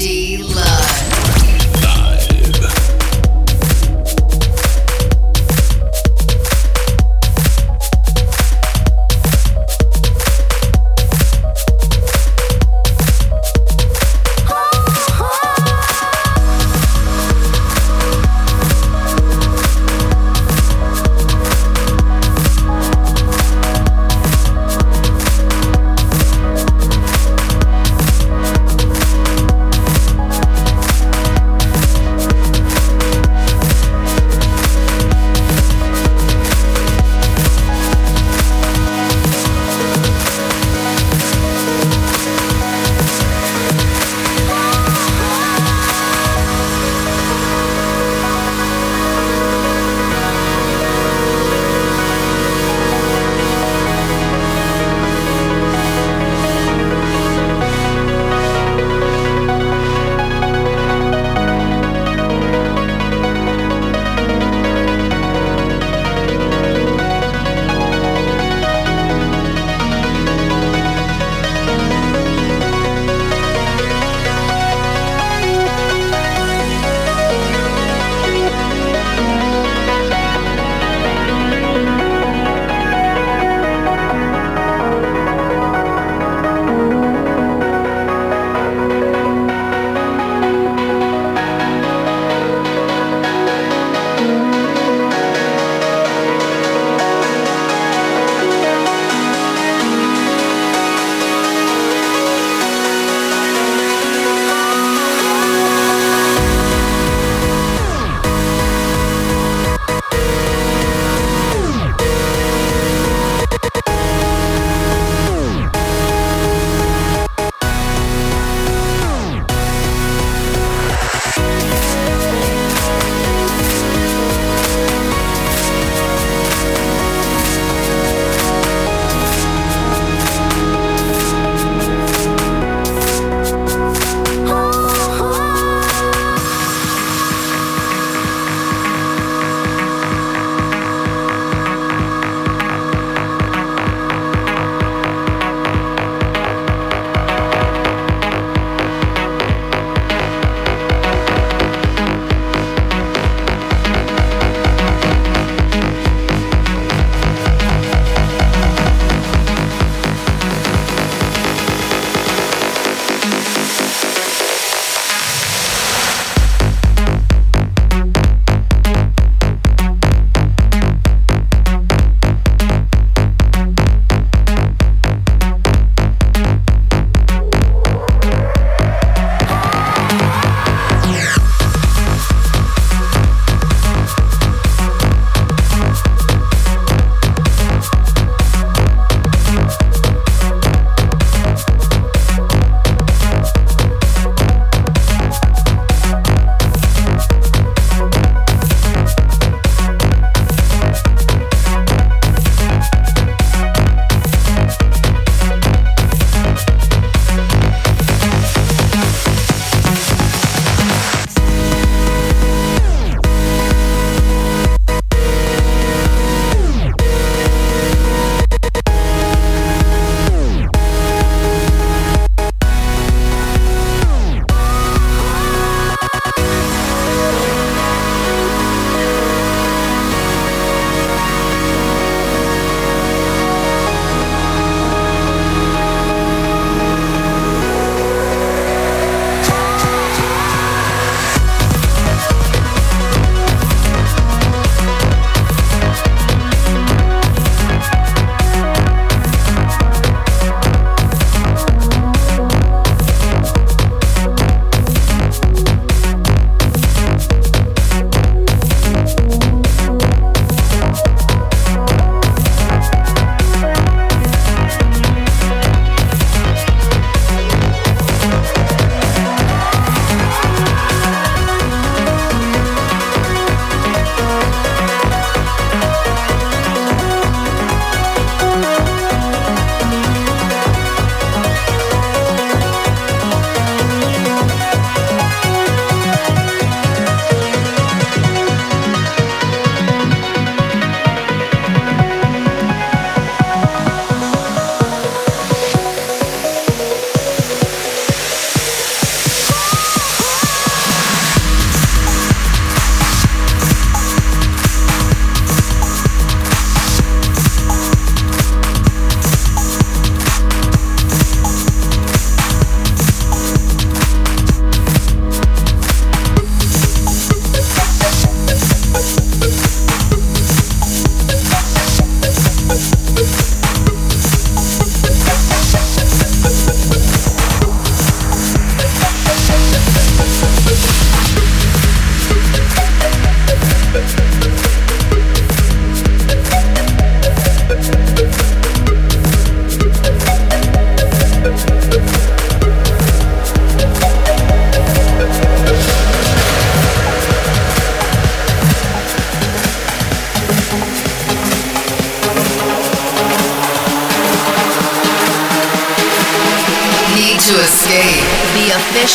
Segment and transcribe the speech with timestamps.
[0.00, 0.49] D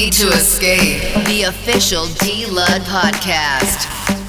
[0.00, 1.02] Need to escape.
[1.26, 4.19] The official D Lud podcast.